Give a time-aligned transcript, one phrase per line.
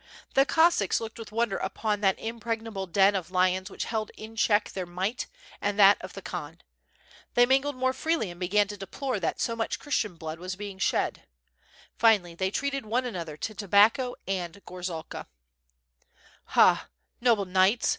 [0.33, 4.71] The Cossacks looked with wonder upon that impregnable den of lions which held in check
[4.71, 5.27] their might
[5.61, 6.61] and that of the Khan.
[7.35, 10.79] They mingled more freely and began to deplore that po much Christian blood was being
[10.79, 11.21] shed.
[11.99, 15.27] Finally, they treated one another to tobacco and gorzalka.
[15.27, 15.27] 736
[16.49, 16.87] WITB FIRE AND SWORD, "Hah!
[17.21, 17.89] noble knights!"